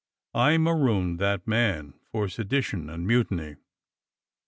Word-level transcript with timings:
I 0.33 0.57
marooned 0.57 1.19
that 1.19 1.47
man 1.47 1.93
for 2.11 2.27
sedition 2.27 2.89
and 2.89 3.05
mutiny. 3.05 3.57